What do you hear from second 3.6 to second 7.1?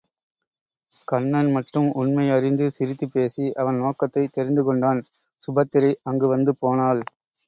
அவன் நோக்கத்தைத் தெரிந்துகொண்டான் சுபத்திரை அங்கு வந்து போனாள்.